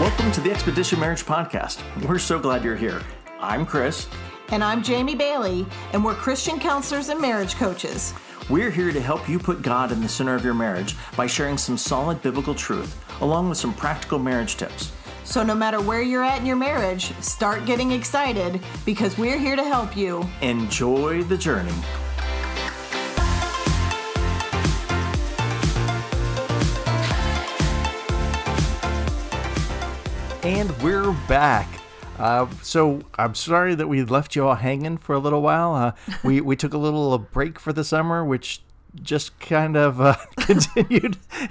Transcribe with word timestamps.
Welcome 0.00 0.32
to 0.32 0.40
the 0.40 0.50
Expedition 0.50 0.98
Marriage 0.98 1.26
Podcast. 1.26 1.82
We're 2.08 2.18
so 2.18 2.38
glad 2.38 2.64
you're 2.64 2.74
here. 2.74 3.02
I'm 3.38 3.66
Chris. 3.66 4.08
And 4.48 4.64
I'm 4.64 4.82
Jamie 4.82 5.14
Bailey, 5.14 5.66
and 5.92 6.02
we're 6.02 6.14
Christian 6.14 6.58
counselors 6.58 7.10
and 7.10 7.20
marriage 7.20 7.56
coaches. 7.56 8.14
We're 8.48 8.70
here 8.70 8.92
to 8.92 9.00
help 9.00 9.28
you 9.28 9.38
put 9.38 9.60
God 9.60 9.92
in 9.92 10.00
the 10.00 10.08
center 10.08 10.34
of 10.34 10.42
your 10.42 10.54
marriage 10.54 10.96
by 11.18 11.26
sharing 11.26 11.58
some 11.58 11.76
solid 11.76 12.22
biblical 12.22 12.54
truth, 12.54 12.98
along 13.20 13.50
with 13.50 13.58
some 13.58 13.74
practical 13.74 14.18
marriage 14.18 14.56
tips. 14.56 14.90
So, 15.24 15.42
no 15.42 15.54
matter 15.54 15.82
where 15.82 16.00
you're 16.00 16.24
at 16.24 16.38
in 16.38 16.46
your 16.46 16.56
marriage, 16.56 17.12
start 17.20 17.66
getting 17.66 17.90
excited 17.90 18.58
because 18.86 19.18
we're 19.18 19.38
here 19.38 19.54
to 19.54 19.64
help 19.64 19.98
you. 19.98 20.26
Enjoy 20.40 21.22
the 21.24 21.36
journey. 21.36 21.74
And 30.50 30.70
we're 30.82 31.12
back. 31.28 31.68
Uh, 32.18 32.46
so 32.60 33.02
I'm 33.16 33.36
sorry 33.36 33.76
that 33.76 33.86
we 33.86 34.02
left 34.02 34.34
you 34.34 34.48
all 34.48 34.56
hanging 34.56 34.98
for 34.98 35.14
a 35.14 35.18
little 35.20 35.42
while. 35.42 35.74
Uh, 35.76 35.92
we 36.24 36.40
we 36.40 36.56
took 36.56 36.74
a 36.74 36.78
little 36.78 37.16
break 37.32 37.60
for 37.60 37.72
the 37.72 37.84
summer, 37.84 38.24
which 38.24 38.60
just 39.00 39.38
kind 39.38 39.76
of 39.76 40.00
uh, 40.00 40.16
continued 40.38 41.16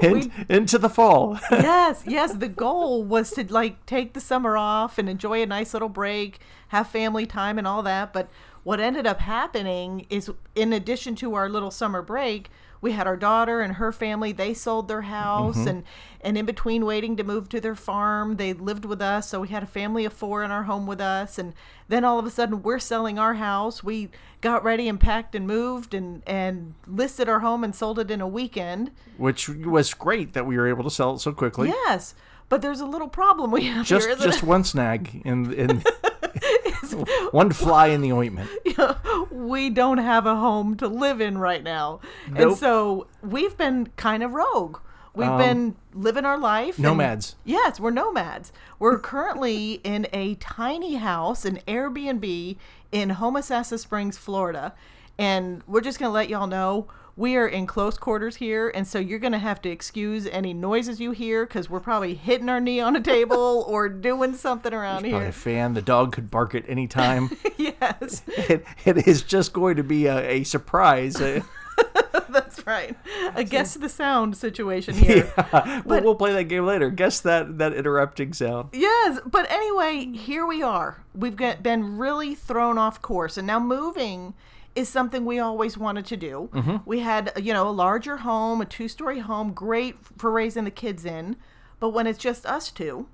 in, 0.00 0.12
We- 0.12 0.32
into 0.48 0.78
the 0.78 0.88
fall. 0.88 1.40
yes, 1.50 2.04
yes. 2.06 2.34
The 2.34 2.46
goal 2.48 3.02
was 3.02 3.32
to 3.32 3.52
like 3.52 3.84
take 3.84 4.12
the 4.14 4.20
summer 4.20 4.56
off 4.56 4.96
and 4.96 5.08
enjoy 5.08 5.42
a 5.42 5.46
nice 5.46 5.72
little 5.72 5.88
break, 5.88 6.38
have 6.68 6.86
family 6.86 7.26
time 7.26 7.58
and 7.58 7.66
all 7.66 7.82
that. 7.82 8.12
But 8.12 8.28
what 8.66 8.80
ended 8.80 9.06
up 9.06 9.20
happening 9.20 10.06
is, 10.10 10.28
in 10.56 10.72
addition 10.72 11.14
to 11.14 11.34
our 11.34 11.48
little 11.48 11.70
summer 11.70 12.02
break, 12.02 12.50
we 12.80 12.90
had 12.90 13.06
our 13.06 13.16
daughter 13.16 13.60
and 13.60 13.74
her 13.74 13.92
family. 13.92 14.32
They 14.32 14.54
sold 14.54 14.88
their 14.88 15.02
house, 15.02 15.56
mm-hmm. 15.56 15.68
and 15.68 15.84
and 16.20 16.36
in 16.36 16.46
between 16.46 16.84
waiting 16.84 17.16
to 17.16 17.22
move 17.22 17.48
to 17.50 17.60
their 17.60 17.76
farm, 17.76 18.38
they 18.38 18.52
lived 18.54 18.84
with 18.84 19.00
us. 19.00 19.28
So 19.28 19.42
we 19.42 19.48
had 19.48 19.62
a 19.62 19.66
family 19.66 20.04
of 20.04 20.12
four 20.12 20.42
in 20.42 20.50
our 20.50 20.64
home 20.64 20.84
with 20.84 21.00
us, 21.00 21.38
and 21.38 21.54
then 21.86 22.04
all 22.04 22.18
of 22.18 22.26
a 22.26 22.30
sudden 22.30 22.60
we're 22.60 22.80
selling 22.80 23.20
our 23.20 23.34
house. 23.34 23.84
We 23.84 24.08
got 24.40 24.64
ready 24.64 24.88
and 24.88 24.98
packed 24.98 25.36
and 25.36 25.46
moved 25.46 25.94
and 25.94 26.24
and 26.26 26.74
listed 26.88 27.28
our 27.28 27.38
home 27.38 27.62
and 27.62 27.72
sold 27.72 28.00
it 28.00 28.10
in 28.10 28.20
a 28.20 28.26
weekend. 28.26 28.90
which 29.16 29.48
was 29.48 29.94
great 29.94 30.32
that 30.32 30.44
we 30.44 30.56
were 30.56 30.66
able 30.66 30.82
to 30.82 30.90
sell 30.90 31.14
it 31.14 31.20
so 31.20 31.30
quickly. 31.30 31.68
Yes, 31.68 32.16
but 32.48 32.62
there's 32.62 32.80
a 32.80 32.86
little 32.86 33.08
problem 33.08 33.52
we 33.52 33.66
have 33.66 33.86
Just 33.86 34.08
here, 34.08 34.16
just 34.16 34.42
it? 34.42 34.48
one 34.48 34.64
snag 34.64 35.22
in 35.24 35.52
in 35.52 35.84
one 37.30 37.50
fly 37.52 37.88
in 37.88 38.00
the 38.00 38.12
ointment. 38.12 38.50
we 39.30 39.70
don't 39.70 39.98
have 39.98 40.26
a 40.26 40.36
home 40.36 40.76
to 40.76 40.88
live 40.88 41.20
in 41.20 41.38
right 41.38 41.62
now, 41.62 42.00
and 42.34 42.56
so 42.56 43.06
we've 43.22 43.56
been 43.56 43.88
kind 43.96 44.22
of 44.22 44.32
rogue. 44.32 44.78
We've 45.14 45.28
um, 45.28 45.38
been 45.38 45.76
living 45.94 46.26
our 46.26 46.38
life. 46.38 46.76
and- 46.76 46.84
Nomads. 46.84 47.36
yes, 47.44 47.80
we're 47.80 47.90
nomads. 47.90 48.52
We're 48.78 48.98
currently 48.98 49.80
in 49.82 50.06
a 50.12 50.34
tiny 50.34 50.96
house, 50.96 51.46
an 51.46 51.58
Airbnb 51.66 52.56
in 52.92 53.10
Homosassa 53.10 53.78
Springs, 53.78 54.18
Florida, 54.18 54.74
and 55.18 55.62
we're 55.66 55.80
just 55.80 55.98
gonna 55.98 56.12
let 56.12 56.28
y'all 56.28 56.46
know. 56.46 56.86
We 57.18 57.36
are 57.36 57.46
in 57.48 57.66
close 57.66 57.96
quarters 57.96 58.36
here, 58.36 58.70
and 58.74 58.86
so 58.86 58.98
you're 58.98 59.18
going 59.18 59.32
to 59.32 59.38
have 59.38 59.62
to 59.62 59.70
excuse 59.70 60.26
any 60.26 60.52
noises 60.52 61.00
you 61.00 61.12
hear 61.12 61.46
because 61.46 61.70
we're 61.70 61.80
probably 61.80 62.14
hitting 62.14 62.50
our 62.50 62.60
knee 62.60 62.78
on 62.78 62.94
a 62.94 63.00
table 63.00 63.64
or 63.68 63.88
doing 63.88 64.34
something 64.34 64.74
around 64.74 65.00
Probably 65.00 65.18
a 65.18 65.22
here. 65.22 65.32
fan. 65.32 65.72
The 65.72 65.80
dog 65.80 66.12
could 66.12 66.30
bark 66.30 66.54
at 66.54 66.68
any 66.68 66.86
time. 66.86 67.30
yes. 67.56 68.22
it, 68.26 68.66
it 68.84 69.08
is 69.08 69.22
just 69.22 69.54
going 69.54 69.76
to 69.76 69.82
be 69.82 70.04
a, 70.04 70.28
a 70.28 70.44
surprise. 70.44 71.14
That's 72.28 72.66
right. 72.66 72.94
A 73.34 73.44
guess 73.44 73.74
the 73.74 73.88
sound 73.88 74.36
situation 74.36 74.94
here. 74.94 75.32
we'll, 75.86 76.02
we'll 76.02 76.14
play 76.16 76.34
that 76.34 76.44
game 76.44 76.66
later. 76.66 76.90
Guess 76.90 77.20
that 77.20 77.56
that 77.56 77.72
interrupting 77.72 78.34
sound. 78.34 78.70
Yes, 78.74 79.20
but 79.24 79.50
anyway, 79.50 80.06
here 80.12 80.46
we 80.46 80.62
are. 80.62 81.02
We've 81.14 81.36
got, 81.36 81.62
been 81.62 81.96
really 81.96 82.34
thrown 82.34 82.76
off 82.76 83.00
course, 83.00 83.38
and 83.38 83.46
now 83.46 83.58
moving 83.58 84.34
is 84.76 84.90
something 84.90 85.24
we 85.24 85.38
always 85.38 85.76
wanted 85.76 86.04
to 86.06 86.16
do. 86.16 86.50
Mm-hmm. 86.52 86.76
We 86.84 87.00
had, 87.00 87.32
you 87.42 87.52
know, 87.52 87.68
a 87.68 87.72
larger 87.72 88.18
home, 88.18 88.60
a 88.60 88.66
two-story 88.66 89.20
home, 89.20 89.52
great 89.52 89.96
for 90.18 90.30
raising 90.30 90.64
the 90.64 90.70
kids 90.70 91.04
in, 91.04 91.36
but 91.80 91.88
when 91.88 92.06
it's 92.06 92.18
just 92.18 92.44
us 92.44 92.70
two, 92.70 93.08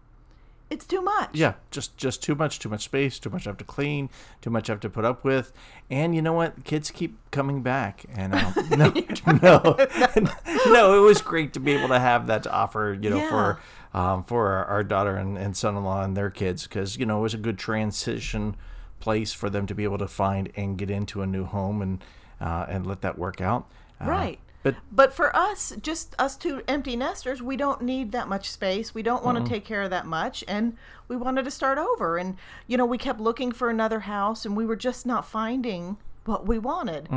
it's 0.70 0.86
too 0.86 1.02
much. 1.02 1.30
Yeah, 1.34 1.54
just 1.70 1.96
just 1.98 2.22
too 2.22 2.34
much, 2.34 2.58
too 2.58 2.68
much 2.68 2.82
space, 2.82 3.18
too 3.18 3.30
much 3.30 3.46
I 3.46 3.50
have 3.50 3.58
to 3.58 3.64
clean, 3.64 4.08
too 4.40 4.50
much 4.50 4.70
I 4.70 4.72
have 4.72 4.80
to 4.80 4.90
put 4.90 5.04
up 5.04 5.22
with, 5.22 5.52
and 5.90 6.14
you 6.14 6.22
know 6.22 6.32
what? 6.32 6.64
Kids 6.64 6.90
keep 6.90 7.16
coming 7.30 7.62
back, 7.62 8.06
and 8.14 8.34
um, 8.34 8.54
no, 8.70 8.88
no, 9.42 9.76
no. 10.66 10.98
It 10.98 11.06
was 11.06 11.20
great 11.20 11.52
to 11.52 11.60
be 11.60 11.72
able 11.72 11.88
to 11.88 11.98
have 11.98 12.26
that 12.26 12.44
to 12.44 12.52
offer, 12.52 12.98
you 12.98 13.10
know, 13.10 13.28
for 13.28 13.60
um, 13.92 14.24
for 14.24 14.48
our, 14.48 14.64
our 14.64 14.84
daughter 14.84 15.14
and, 15.14 15.36
and 15.36 15.54
son-in-law 15.54 16.04
and 16.04 16.16
their 16.16 16.30
kids, 16.30 16.62
because 16.62 16.96
you 16.96 17.04
know 17.04 17.18
it 17.18 17.22
was 17.22 17.34
a 17.34 17.38
good 17.38 17.58
transition 17.58 18.56
place 19.02 19.32
for 19.32 19.50
them 19.50 19.66
to 19.66 19.74
be 19.74 19.84
able 19.84 19.98
to 19.98 20.08
find 20.08 20.50
and 20.56 20.78
get 20.78 20.88
into 20.88 21.20
a 21.22 21.26
new 21.26 21.44
home 21.44 21.82
and 21.82 22.02
uh, 22.40 22.66
and 22.68 22.86
let 22.86 23.02
that 23.02 23.18
work 23.18 23.40
out. 23.40 23.68
Uh, 24.00 24.06
Right. 24.06 24.38
But 24.62 24.76
But 24.92 25.12
for 25.12 25.34
us, 25.36 25.74
just 25.82 26.14
us 26.20 26.36
two 26.36 26.62
empty 26.68 26.94
nesters, 26.94 27.42
we 27.42 27.56
don't 27.56 27.82
need 27.82 28.12
that 28.12 28.28
much 28.28 28.48
space. 28.48 28.94
We 28.94 29.02
don't 29.02 29.24
want 29.24 29.44
to 29.44 29.50
take 29.52 29.64
care 29.64 29.82
of 29.82 29.90
that 29.90 30.06
much. 30.06 30.44
And 30.46 30.76
we 31.08 31.16
wanted 31.16 31.44
to 31.44 31.50
start 31.50 31.78
over. 31.78 32.16
And, 32.16 32.36
you 32.68 32.76
know, 32.76 32.86
we 32.86 32.96
kept 32.96 33.20
looking 33.20 33.50
for 33.50 33.70
another 33.70 34.00
house 34.00 34.46
and 34.46 34.56
we 34.56 34.64
were 34.64 34.76
just 34.76 35.04
not 35.04 35.26
finding 35.26 35.96
what 36.26 36.46
we 36.46 36.60
wanted. 36.60 37.08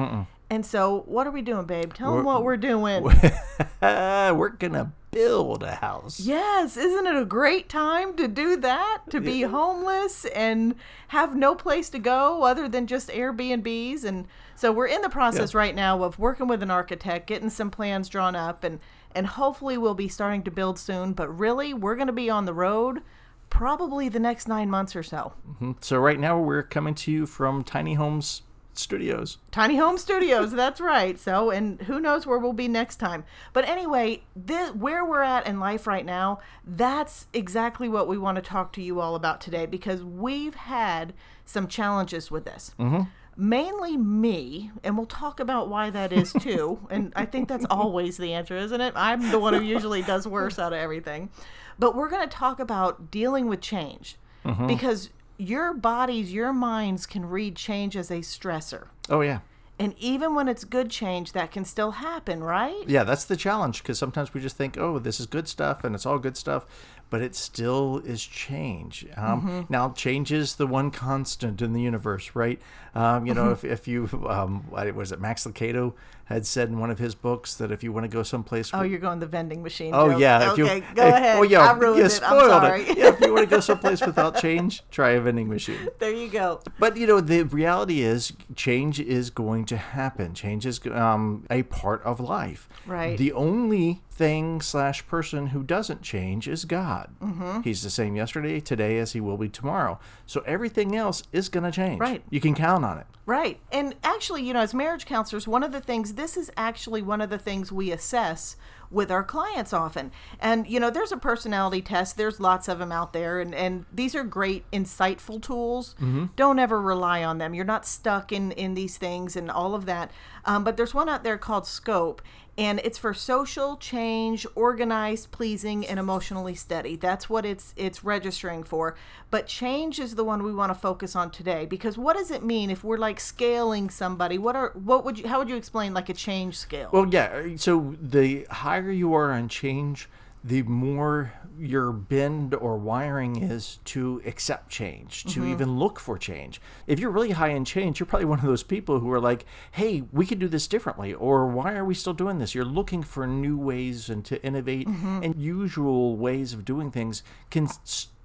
And 0.50 0.66
so, 0.66 1.04
what 1.06 1.28
are 1.28 1.32
we 1.32 1.44
doing, 1.44 1.66
babe? 1.66 1.94
Tell 1.94 2.16
them 2.16 2.26
what 2.26 2.44
we're 2.44 2.58
doing. 2.58 3.04
we're 3.82 4.50
gonna 4.50 4.92
build 5.16 5.64
a 5.64 5.76
house. 5.76 6.20
yes, 6.20 6.76
isn't 6.76 7.08
it 7.08 7.16
a 7.16 7.26
great 7.26 7.70
time 7.70 8.16
to 8.18 8.28
do 8.28 8.58
that? 8.58 9.02
To 9.10 9.22
be 9.22 9.44
homeless 9.44 10.26
and 10.26 10.76
have 11.08 11.36
no 11.36 11.56
place 11.56 11.90
to 11.92 12.00
go 12.00 12.44
other 12.44 12.68
than 12.68 12.86
just 12.86 13.08
Airbnbs. 13.08 14.04
And 14.04 14.28
so 14.56 14.74
we're 14.74 14.88
in 14.88 15.02
the 15.02 15.10
process 15.10 15.56
right 15.56 15.74
now 15.74 16.04
of 16.04 16.20
working 16.20 16.48
with 16.48 16.62
an 16.62 16.70
architect, 16.70 17.28
getting 17.28 17.50
some 17.50 17.72
plans 17.72 18.10
drawn 18.10 18.36
up, 18.36 18.64
and 18.64 18.80
and 19.14 19.26
hopefully 19.26 19.78
we'll 19.78 19.96
be 19.96 20.10
starting 20.10 20.44
to 20.44 20.52
build 20.52 20.78
soon. 20.78 21.14
But 21.14 21.30
really, 21.30 21.74
we're 21.74 21.96
going 21.96 22.08
to 22.08 22.14
be 22.14 22.30
on 22.30 22.44
the 22.46 22.54
road 22.54 23.02
probably 23.50 24.10
the 24.10 24.20
next 24.20 24.48
nine 24.50 24.70
months 24.70 24.96
or 24.96 25.04
so. 25.04 25.32
Mm-hmm. 25.50 25.72
So 25.80 25.98
right 25.98 26.20
now 26.20 26.38
we're 26.38 26.64
coming 26.64 26.94
to 26.96 27.12
you 27.12 27.26
from 27.26 27.64
Tiny 27.64 27.94
Homes 27.94 28.42
Studios. 28.78 29.38
Tiny 29.52 29.78
Home 29.78 29.98
Studios, 29.98 30.52
that's 30.52 30.82
right. 30.82 31.20
So, 31.20 31.50
and 31.50 31.82
who 31.84 32.00
knows 32.00 32.26
where 32.26 32.38
we'll 32.38 32.54
be 32.54 32.68
next 32.68 32.98
time. 32.98 33.24
But 33.54 33.68
anyway, 33.68 34.24
this, 34.36 34.72
where 34.72 35.06
we're 35.06 35.24
at 35.24 35.48
in 35.48 35.60
life 35.60 35.88
right 35.88 36.06
now, 36.06 36.40
that's 36.66 37.28
exactly 37.34 37.90
what 37.90 38.08
we 38.08 38.18
want 38.18 38.36
to 38.38 38.42
talk 38.42 38.74
to 38.74 38.82
you 38.82 39.00
all 39.00 39.16
about 39.16 39.42
today 39.42 39.66
because 39.66 40.04
we've 40.04 40.56
had 40.56 41.14
some 41.46 41.68
challenges 41.68 42.30
with 42.32 42.46
this. 42.46 42.74
Mm-hmm. 42.80 43.04
Mainly 43.38 43.98
me, 43.98 44.72
and 44.84 44.98
we'll 44.98 45.06
talk 45.06 45.40
about 45.40 45.68
why 45.68 45.90
that 45.90 46.14
is 46.14 46.32
too. 46.40 46.80
and 46.90 47.12
I 47.16 47.26
think 47.26 47.48
that's 47.48 47.66
always 47.70 48.18
the 48.18 48.34
answer, 48.34 48.56
isn't 48.56 48.82
it? 48.82 48.94
I'm 48.96 49.32
the 49.32 49.40
one 49.40 49.54
who 49.54 49.62
usually 49.62 50.02
does 50.02 50.28
worse 50.28 50.58
out 50.58 50.74
of 50.74 50.80
everything. 50.80 51.30
But 51.78 51.96
we're 51.96 52.10
going 52.10 52.28
to 52.28 52.34
talk 52.34 52.60
about 52.60 53.12
dealing 53.12 53.48
with 53.48 53.60
change 53.60 54.18
mm-hmm. 54.46 54.68
because 54.68 55.10
your 55.38 55.74
bodies, 55.74 56.34
your 56.34 56.54
minds 56.54 57.06
can 57.06 57.26
read 57.28 57.56
change 57.56 57.96
as 57.98 58.10
a 58.12 58.20
stressor. 58.20 58.88
Oh 59.10 59.22
yeah, 59.22 59.40
And 59.80 59.94
even 60.00 60.34
when 60.36 60.48
it's 60.48 60.64
good 60.64 60.90
change, 60.90 61.34
that 61.34 61.52
can 61.52 61.66
still 61.66 61.92
happen, 61.92 62.44
right? 62.44 62.84
yeah. 62.88 63.04
That's 63.04 63.26
the 63.26 63.36
challenge 63.36 63.84
because 63.84 64.00
sometimes 64.00 64.34
we 64.34 64.42
just 64.42 64.56
think, 64.58 64.78
oh, 64.78 65.00
this 65.00 65.20
is 65.20 65.26
good 65.26 65.48
stuff 65.48 65.84
and 65.84 65.94
it's 65.96 66.06
all 66.06 66.18
good 66.20 66.38
stuff, 66.38 66.66
but 67.10 67.22
it 67.22 67.36
still 67.36 68.02
is 68.06 68.24
change. 68.24 69.06
Um, 69.16 69.66
Now, 69.70 69.90
change 69.92 70.32
is 70.32 70.56
the 70.56 70.68
one 70.68 70.92
constant 70.92 71.62
in 71.62 71.74
the 71.74 71.82
universe, 71.82 72.32
right? 72.34 72.60
Um, 72.94 73.26
you 73.26 73.34
know, 73.34 73.52
if, 73.52 73.64
if 73.64 73.88
you 73.88 74.10
um, 74.30 74.64
what 74.70 74.94
was 74.96 75.12
it 75.12 75.20
Max 75.20 75.46
Lucado 75.46 75.94
had 76.26 76.44
said 76.48 76.70
in 76.70 76.80
one 76.80 76.90
of 76.90 76.98
his 76.98 77.14
books 77.14 77.54
that 77.56 77.72
if 77.72 77.84
you 77.84 77.92
want 77.94 78.04
to 78.04 78.08
go 78.08 78.24
someplace 78.24 78.72
Oh, 78.74 78.82
you're 78.82 78.98
going 79.00 79.20
the 79.20 79.28
vending 79.28 79.62
machine. 79.62 79.92
Oh 79.94 80.10
joke. 80.12 80.20
yeah. 80.22 80.52
If 80.54 80.58
you, 80.58 80.64
Okay, 80.66 80.84
go 80.96 81.08
ahead. 81.08 81.38
Oh 81.38 81.44
yeah. 81.44 81.60
I 81.70 81.74
ruined 81.74 82.00
you 82.00 82.06
it. 82.06 82.10
spoiled 82.10 82.50
I'm 82.52 82.62
sorry. 82.62 82.82
it. 82.84 82.98
Yeah. 82.98 83.08
If 83.10 83.20
you 83.22 83.32
want 83.34 83.48
to 83.48 83.56
go 83.56 83.60
someplace 83.60 84.02
without 84.06 84.38
change, 84.42 84.82
try 84.90 85.12
a 85.12 85.22
vending 85.22 85.50
machine. 85.50 85.88
there 86.00 86.12
you 86.12 86.30
go. 86.30 86.62
But 86.80 86.98
you 86.98 87.06
know, 87.06 87.22
the 87.22 87.44
reality 87.44 88.02
is, 88.02 88.34
change 88.56 89.00
is 89.00 89.30
going 89.30 89.66
to 89.66 89.78
happen. 89.78 90.34
Change 90.34 90.66
is 90.66 90.80
um, 90.88 91.46
a 91.52 91.62
part 91.64 92.02
of 92.04 92.20
life. 92.20 92.68
Right. 92.88 93.18
The 93.20 93.32
only 93.34 94.02
thing 94.16 94.62
slash 94.62 95.06
person 95.08 95.48
who 95.48 95.62
doesn't 95.62 96.02
change 96.02 96.48
is 96.48 96.64
God. 96.64 97.14
Mm-hmm. 97.22 97.62
He's 97.62 97.84
the 97.84 97.90
same 97.90 98.16
yesterday, 98.16 98.62
today, 98.62 98.98
as 98.98 99.12
he 99.12 99.20
will 99.20 99.36
be 99.36 99.50
tomorrow. 99.50 100.00
So 100.26 100.42
everything 100.42 100.96
else 100.96 101.24
is 101.34 101.50
going 101.50 101.66
to 101.66 101.72
change. 101.72 102.00
Right. 102.00 102.24
You 102.30 102.40
can 102.40 102.56
count 102.56 102.86
on 102.86 102.98
it. 102.98 103.08
Right. 103.26 103.60
And 103.74 103.94
actually, 104.06 104.44
you 104.44 104.54
know, 104.54 104.62
as 104.62 104.74
marriage 104.74 105.06
counselors, 105.06 105.50
one 105.50 105.64
of 105.64 105.74
the 105.74 105.82
things, 105.82 106.14
this 106.14 106.38
is 106.38 106.50
actually 106.56 107.02
one 107.02 107.20
of 107.20 107.30
the 107.30 107.38
things 107.38 107.74
we 107.74 107.92
assess 107.92 108.56
with 108.92 109.12
our 109.12 109.24
clients 109.24 109.74
often. 109.74 110.12
And, 110.40 110.68
you 110.68 110.80
know, 110.80 110.90
there's 110.90 111.12
a 111.12 111.18
personality 111.18 111.82
test, 111.82 112.18
there's 112.18 112.40
lots 112.40 112.68
of 112.68 112.80
them 112.80 112.92
out 112.92 113.14
there, 113.14 113.40
and, 113.40 113.54
and 113.54 113.86
these 113.94 114.16
are 114.16 114.24
great, 114.24 114.70
insightful 114.72 115.42
tools. 115.42 115.96
Don't 116.36 116.60
ever 116.60 116.82
rely 116.82 117.24
on 117.24 117.38
them. 117.38 117.54
You're 117.54 117.66
not 117.66 117.86
stuck 117.86 118.32
in, 118.32 118.52
in 118.52 118.74
these 118.74 118.98
things 118.98 119.36
and 119.36 119.50
all 119.50 119.76
of 119.76 119.86
that. 119.86 120.12
Um, 120.46 120.64
but 120.64 120.78
there's 120.78 120.94
one 120.94 121.10
out 121.10 121.24
there 121.24 121.38
called 121.38 121.66
Scope, 121.66 122.22
and 122.58 122.80
it's 122.84 122.98
for 122.98 123.14
social 123.14 123.76
change, 123.76 124.46
organized, 124.56 125.32
pleasing, 125.32 125.86
and 125.86 126.00
emotionally 126.00 126.56
steady. 126.56 126.96
That's 126.96 127.30
what 127.30 127.46
it's 127.46 127.74
it's 127.76 128.04
registering 128.04 128.64
for. 128.64 128.96
But 129.30 129.48
change 129.48 130.00
is 130.00 130.16
the 130.16 130.24
one 130.24 130.44
we 130.44 130.54
want 130.54 130.70
to 130.70 130.80
focus 130.80 131.16
on 131.16 131.32
today 131.32 131.66
because 131.66 131.98
what 131.98 132.16
does 132.16 132.32
it 132.32 132.44
mean 132.44 132.70
if 132.70 132.84
we're 132.84 132.98
like 132.98 133.20
scaling 133.20 133.90
somebody? 133.90 134.38
What 134.38 134.56
are 134.56 134.72
what 134.74 135.04
would 135.04 135.20
you 135.20 135.28
how 135.28 135.40
would 135.40 135.50
you 135.50 135.58
explain 135.58 135.94
like 135.94 136.08
a 136.08 136.14
change 136.14 136.58
scale? 136.58 136.90
Well, 136.94 137.08
yeah. 137.08 137.58
So 137.58 137.96
the 138.02 138.48
higher 138.76 138.92
you 138.92 139.14
are 139.14 139.32
on 139.32 139.48
change, 139.48 140.10
the 140.44 140.62
more 140.64 141.34
your 141.58 141.92
bend 141.94 142.54
or 142.54 142.78
wiring 142.78 143.42
is 143.42 143.80
to 143.86 144.22
accept 144.26 144.70
change, 144.70 145.24
to 145.24 145.40
mm-hmm. 145.40 145.52
even 145.52 145.80
look 145.80 145.98
for 146.00 146.18
change. 146.18 146.62
If 146.86 147.00
you're 147.00 147.10
really 147.10 147.32
high 147.32 147.50
in 147.50 147.64
change, 147.64 148.00
you're 148.00 148.06
probably 148.06 148.26
one 148.26 148.40
of 148.40 148.46
those 148.46 148.62
people 148.62 149.00
who 149.00 149.10
are 149.12 149.20
like, 149.20 149.46
hey, 149.72 150.04
we 150.12 150.26
could 150.26 150.40
do 150.40 150.50
this 150.50 150.68
differently, 150.68 151.14
or 151.14 151.48
why 151.48 151.74
are 151.74 151.86
we 151.86 151.96
still 151.96 152.14
doing 152.14 152.38
this? 152.38 152.54
You're 152.54 152.66
looking 152.66 153.02
for 153.02 153.26
new 153.26 153.58
ways 153.58 154.10
and 154.10 154.26
to 154.26 154.44
innovate, 154.44 154.88
mm-hmm. 154.88 155.24
and 155.24 155.42
usual 155.42 156.18
ways 156.18 156.54
of 156.54 156.66
doing 156.66 156.92
things 156.92 157.24
can 157.50 157.68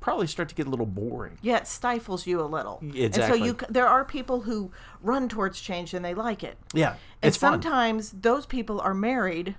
probably 0.00 0.26
start 0.26 0.48
to 0.48 0.54
get 0.54 0.66
a 0.66 0.70
little 0.70 0.86
boring. 0.86 1.38
yeah, 1.42 1.58
it 1.58 1.66
stifles 1.68 2.26
you 2.26 2.40
a 2.40 2.48
little. 2.56 2.80
Exactly. 2.82 3.04
And 3.04 3.14
so 3.14 3.34
you 3.34 3.56
there 3.68 3.86
are 3.86 4.04
people 4.04 4.40
who 4.42 4.72
run 5.00 5.28
towards 5.28 5.60
change 5.60 5.94
and 5.94 6.04
they 6.04 6.14
like 6.14 6.42
it. 6.42 6.58
Yeah, 6.74 6.96
And 7.22 7.28
it's 7.28 7.36
fun. 7.36 7.62
sometimes 7.62 8.10
those 8.10 8.46
people 8.46 8.80
are 8.80 8.94
married 8.94 9.54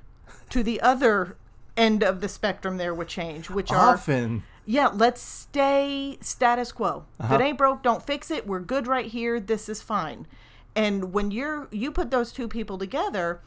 to 0.50 0.64
the 0.64 0.82
other 0.82 1.36
end 1.78 2.04
of 2.04 2.22
the 2.22 2.30
spectrum 2.30 2.78
there 2.78 2.94
with 2.94 3.08
change, 3.08 3.50
which 3.50 3.72
are 3.72 3.94
Often, 3.94 4.44
yeah, 4.66 4.90
let's 4.94 5.22
stay 5.22 6.18
status 6.22 6.72
quo. 6.72 7.06
Uh-huh. 7.20 7.36
If 7.36 7.42
it 7.42 7.44
ain't 7.44 7.58
broke, 7.58 7.84
don't 7.84 8.06
fix 8.06 8.30
it. 8.30 8.46
We're 8.48 8.60
good 8.60 8.88
right 8.88 9.08
here. 9.08 9.40
This 9.40 9.70
is 9.70 9.82
fine. 9.82 10.28
And 10.76 11.14
when 11.14 11.32
you're 11.32 11.68
you 11.72 11.92
put 11.92 12.12
those 12.12 12.32
two 12.32 12.48
people 12.48 12.78
together, 12.78 13.42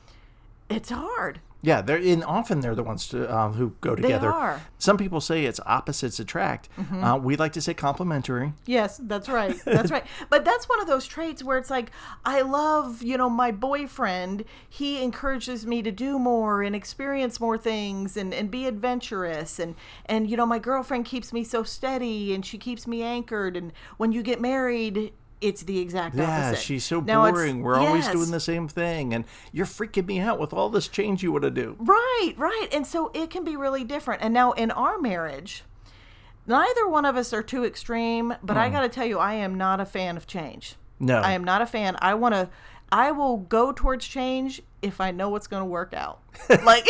it's 0.69 0.91
hard. 0.91 1.41
Yeah, 1.65 1.81
they're 1.81 1.97
and 1.97 2.23
often 2.23 2.61
they're 2.61 2.75
the 2.75 2.83
ones 2.83 3.09
to, 3.09 3.35
um, 3.35 3.55
who 3.55 3.75
go 3.81 3.97
together. 3.97 4.29
They 4.29 4.35
are. 4.35 4.61
Some 4.79 4.99
people 4.99 5.21
say 5.23 5.47
it's 5.47 5.61
opposites 5.65 6.21
attract. 6.21 6.69
Uh, 6.93 7.19
we 7.21 7.37
like 7.37 7.53
to 7.55 7.61
say 7.63 7.73
complementary. 7.73 8.53
Yes, 8.67 9.01
that's 9.03 9.29
right. 9.29 9.57
That's 9.65 9.91
right. 9.91 10.05
But 10.29 10.45
that's 10.45 10.69
one 10.69 10.81
of 10.81 10.87
those 10.87 11.07
traits 11.07 11.43
where 11.43 11.59
it's 11.59 11.71
like, 11.71 11.91
I 12.25 12.43
love, 12.43 13.03
you 13.03 13.17
know, 13.17 13.31
my 13.31 13.51
boyfriend. 13.51 14.45
He 14.69 15.03
encourages 15.03 15.67
me 15.67 15.83
to 15.83 15.91
do 15.91 16.19
more 16.19 16.63
and 16.63 16.77
experience 16.77 17.41
more 17.41 17.57
things 17.57 18.17
and, 18.17 18.35
and 18.35 18.51
be 18.51 18.67
adventurous. 18.67 19.59
And, 19.59 19.75
and, 20.07 20.31
you 20.31 20.37
know, 20.37 20.47
my 20.47 20.59
girlfriend 20.59 21.07
keeps 21.07 21.33
me 21.33 21.45
so 21.45 21.63
steady 21.63 22.35
and 22.35 22.45
she 22.45 22.59
keeps 22.59 22.87
me 22.87 23.03
anchored. 23.03 23.57
And 23.57 23.73
when 23.97 24.13
you 24.13 24.23
get 24.23 24.41
married, 24.41 25.13
it's 25.45 25.63
the 25.63 25.79
exact 25.79 26.15
opposite. 26.15 26.23
Yeah, 26.23 26.49
opposite. 26.49 26.63
she's 26.63 26.85
so 26.85 27.01
Now 27.01 27.31
boring. 27.31 27.61
We're 27.61 27.77
always 27.77 28.09
doing 28.09 28.31
the 28.31 28.41
same 28.41 28.67
thing, 28.67 29.13
and 29.13 29.27
you're 29.53 29.67
freaking 29.67 30.07
me 30.07 30.19
out 30.19 30.41
with 30.41 30.55
all 30.55 30.71
this 30.71 30.89
change 30.89 31.23
you 31.23 31.33
want 31.33 31.45
to 31.45 31.51
do. 31.51 31.77
Right, 31.79 32.33
right. 32.37 32.69
And 32.73 32.87
so 32.87 33.11
it 33.13 33.29
can 33.29 33.45
be 33.45 33.55
really 33.55 33.85
different. 33.85 34.23
And 34.23 34.33
now 34.33 34.53
in 34.53 34.71
our 34.71 34.99
marriage, 34.99 35.63
neither 36.47 36.89
one 36.89 37.05
of 37.05 37.17
us 37.17 37.35
are 37.35 37.43
too 37.43 37.65
extreme, 37.65 38.35
but 38.43 38.57
I 38.57 38.71
got 38.71 38.81
to 38.81 38.89
tell 38.89 39.07
you, 39.07 39.19
I 39.19 39.35
am 39.35 39.57
not 39.57 39.81
a 39.81 39.85
fan 39.85 40.17
of 40.17 40.27
change. 40.27 40.77
Hmm. 40.99 41.07
No. 41.07 41.19
I 41.21 41.33
am 41.33 41.45
not 41.45 41.61
a 41.61 41.67
fan. 41.67 41.97
I 42.01 42.15
want 42.15 42.35
to, 42.35 42.49
I 42.91 43.13
will 43.13 43.37
go 43.37 43.71
towards 43.73 44.07
change 44.07 44.63
if 44.85 45.01
I 45.01 45.11
know 45.11 45.29
what's 45.31 45.47
going 45.47 45.63
to 45.63 45.67
work 45.67 45.93
out. 45.95 46.21
Like, 46.65 46.87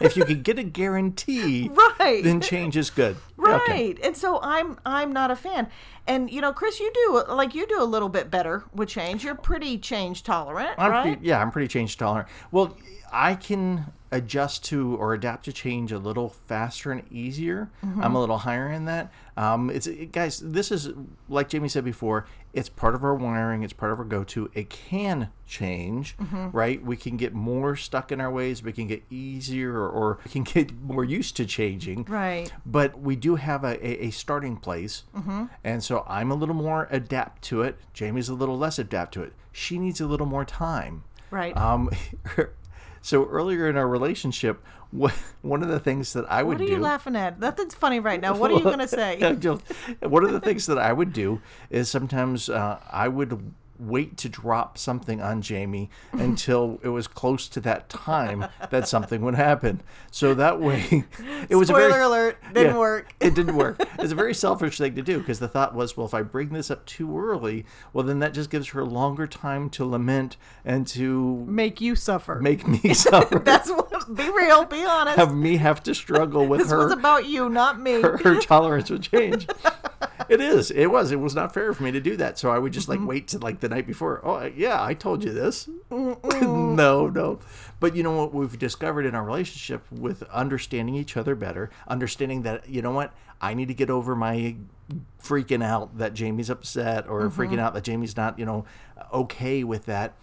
If 0.00 0.16
you 0.16 0.24
can 0.24 0.42
get 0.42 0.58
a 0.58 0.62
guarantee, 0.62 1.70
right. 1.98 2.22
then 2.22 2.40
change 2.40 2.76
is 2.76 2.90
good. 2.90 3.16
Right. 3.36 3.60
okay. 3.62 3.94
And 4.02 4.16
so 4.16 4.40
I'm 4.40 4.78
I'm 4.86 5.12
not 5.12 5.30
a 5.30 5.36
fan. 5.36 5.68
And 6.06 6.30
you 6.30 6.40
know, 6.40 6.52
Chris, 6.52 6.80
you 6.80 6.90
do 6.94 7.24
like 7.34 7.54
you 7.54 7.66
do 7.66 7.82
a 7.82 7.84
little 7.84 8.08
bit 8.08 8.30
better 8.30 8.64
with 8.72 8.88
change. 8.88 9.22
You're 9.24 9.34
pretty 9.34 9.76
change 9.76 10.22
tolerant, 10.22 10.70
I'm 10.78 10.90
right? 10.90 11.02
pretty, 11.02 11.26
yeah, 11.26 11.40
I'm 11.42 11.50
pretty 11.50 11.68
change 11.68 11.98
tolerant. 11.98 12.28
Well, 12.52 12.74
I 13.12 13.34
can 13.34 13.92
adjust 14.14 14.64
to 14.64 14.96
or 14.96 15.12
adapt 15.14 15.44
to 15.46 15.52
change 15.52 15.90
a 15.92 15.98
little 15.98 16.28
faster 16.28 16.92
and 16.92 17.02
easier. 17.12 17.70
Mm-hmm. 17.84 18.02
I'm 18.02 18.14
a 18.14 18.20
little 18.20 18.38
higher 18.38 18.70
in 18.70 18.84
that. 18.84 19.12
Um, 19.36 19.70
it's 19.70 19.86
it- 19.86 20.12
guys, 20.12 20.38
this 20.40 20.70
is 20.70 20.90
like 21.28 21.48
Jamie 21.48 21.68
said 21.68 21.84
before. 21.84 22.26
It's 22.52 22.68
part 22.68 22.94
of 22.94 23.02
our 23.02 23.14
wiring. 23.16 23.64
It's 23.64 23.72
part 23.72 23.90
of 23.90 23.98
our 23.98 24.04
go-to. 24.04 24.48
It 24.54 24.70
can 24.70 25.30
change, 25.44 26.16
Mm-hmm. 26.18 26.50
right? 26.56 26.80
We 26.84 26.96
can 26.96 27.16
get 27.16 27.34
more 27.34 27.74
stuck 27.74 28.12
in 28.12 28.20
our 28.20 28.30
ways. 28.30 28.62
We 28.62 28.72
can 28.72 28.86
get 28.86 29.02
easier, 29.10 29.72
or, 29.72 29.88
or 29.88 30.18
we 30.24 30.30
can 30.30 30.42
get 30.54 30.72
more 30.80 31.02
used 31.02 31.36
to 31.38 31.46
changing. 31.46 32.04
Right. 32.04 32.52
But 32.64 33.00
we 33.00 33.16
do 33.16 33.34
have 33.34 33.64
a, 33.64 33.74
a, 33.84 34.06
a 34.06 34.10
starting 34.10 34.56
place. 34.56 35.02
Mm-hmm. 35.16 35.44
And 35.64 35.82
so 35.82 36.04
I'm 36.06 36.30
a 36.30 36.34
little 36.36 36.54
more 36.54 36.86
adapt 36.92 37.42
to 37.50 37.62
it. 37.62 37.76
Jamie's 37.92 38.28
a 38.28 38.34
little 38.34 38.56
less 38.56 38.78
adapt 38.78 39.14
to 39.14 39.22
it. 39.24 39.32
She 39.50 39.78
needs 39.80 40.00
a 40.00 40.06
little 40.06 40.26
more 40.26 40.44
time. 40.44 41.02
Right. 41.32 41.56
Um, 41.56 41.90
so 43.04 43.26
earlier 43.26 43.68
in 43.68 43.76
our 43.76 43.86
relationship, 43.86 44.64
one 45.42 45.62
of 45.62 45.68
the 45.68 45.78
things 45.78 46.14
that 46.14 46.24
I 46.30 46.42
would 46.42 46.56
do. 46.56 46.64
what 46.64 46.68
are 46.70 46.74
do. 46.74 46.76
you 46.78 46.82
laughing 46.82 47.16
at? 47.16 47.38
Nothing's 47.38 47.74
funny 47.74 48.00
right 48.00 48.18
now. 48.18 48.34
What 48.34 48.50
are 48.50 48.54
you 48.54 48.62
going 48.62 48.78
to 48.78 48.88
say? 48.88 49.18
One 50.00 50.24
of 50.24 50.32
the 50.32 50.40
things 50.40 50.64
that 50.66 50.78
I 50.78 50.92
would 50.92 51.12
do 51.12 51.42
is 51.68 51.90
sometimes 51.90 52.48
uh, 52.48 52.80
I 52.90 53.08
would 53.08 53.52
wait 53.78 54.16
to 54.18 54.28
drop 54.28 54.78
something 54.78 55.20
on 55.20 55.42
Jamie 55.42 55.90
until 56.12 56.78
it 56.82 56.88
was 56.88 57.06
close 57.06 57.48
to 57.48 57.60
that 57.60 57.88
time 57.88 58.46
that 58.70 58.86
something 58.88 59.20
would 59.22 59.34
happen. 59.34 59.82
So 60.10 60.32
that 60.34 60.60
way, 60.60 61.04
it 61.48 61.56
was 61.56 61.68
a 61.70 61.72
Spoiler 61.72 61.90
very, 61.90 62.02
alert, 62.04 62.38
didn't 62.52 62.72
Yeah, 62.74 62.78
work. 62.78 63.14
it 63.20 63.34
didn't 63.34 63.56
work. 63.56 63.80
It's 63.98 64.12
a 64.12 64.16
very 64.16 64.34
selfish 64.34 64.78
thing 64.78 64.94
to 64.94 65.02
do 65.02 65.18
because 65.18 65.38
the 65.40 65.48
thought 65.48 65.74
was, 65.74 65.96
well, 65.96 66.06
if 66.06 66.14
I 66.14 66.22
bring 66.22 66.50
this 66.50 66.70
up 66.70 66.86
too 66.86 67.18
early, 67.18 67.64
well, 67.92 68.04
then 68.04 68.20
that 68.20 68.32
just 68.34 68.50
gives 68.50 68.68
her 68.70 68.84
longer 68.84 69.26
time 69.26 69.68
to 69.70 69.84
lament 69.84 70.36
and 70.64 70.86
to 70.88 71.44
Make 71.48 71.80
you 71.80 71.96
suffer. 71.96 72.40
make 72.40 72.66
me 72.66 72.78
suffer. 72.94 73.38
That's 73.40 73.70
what. 73.70 73.83
Be 74.14 74.30
real. 74.30 74.64
Be 74.64 74.84
honest. 74.84 75.16
have 75.16 75.34
me 75.34 75.56
have 75.56 75.82
to 75.84 75.94
struggle 75.94 76.46
with 76.46 76.60
this 76.60 76.70
her 76.70 76.84
was 76.84 76.92
about 76.92 77.26
you, 77.26 77.48
not 77.48 77.80
me. 77.80 78.02
her, 78.02 78.18
her 78.18 78.40
tolerance 78.40 78.90
would 78.90 79.02
change. 79.02 79.46
it 80.28 80.40
is. 80.40 80.70
It 80.70 80.86
was. 80.86 81.12
It 81.12 81.20
was 81.20 81.34
not 81.34 81.54
fair 81.54 81.72
for 81.72 81.82
me 81.82 81.92
to 81.92 82.00
do 82.00 82.16
that. 82.16 82.38
So 82.38 82.50
I 82.50 82.58
would 82.58 82.72
just 82.72 82.88
like 82.88 82.98
mm-hmm. 82.98 83.08
wait 83.08 83.28
to 83.28 83.38
like 83.38 83.60
the 83.60 83.68
night 83.68 83.86
before. 83.86 84.20
Oh 84.24 84.44
yeah, 84.44 84.82
I 84.82 84.94
told 84.94 85.24
you 85.24 85.32
this. 85.32 85.68
no, 85.90 87.08
no. 87.08 87.38
But 87.80 87.96
you 87.96 88.02
know 88.02 88.16
what 88.16 88.34
we've 88.34 88.58
discovered 88.58 89.06
in 89.06 89.14
our 89.14 89.24
relationship 89.24 89.84
with 89.90 90.22
understanding 90.24 90.94
each 90.94 91.16
other 91.16 91.34
better, 91.34 91.70
understanding 91.88 92.42
that 92.42 92.68
you 92.68 92.82
know 92.82 92.92
what 92.92 93.14
I 93.40 93.54
need 93.54 93.68
to 93.68 93.74
get 93.74 93.90
over 93.90 94.14
my 94.14 94.56
freaking 95.22 95.64
out 95.64 95.98
that 95.98 96.14
Jamie's 96.14 96.50
upset 96.50 97.08
or 97.08 97.22
mm-hmm. 97.22 97.40
freaking 97.40 97.58
out 97.58 97.74
that 97.74 97.84
Jamie's 97.84 98.16
not 98.16 98.38
you 98.38 98.44
know 98.44 98.64
okay 99.12 99.64
with 99.64 99.86
that. 99.86 100.14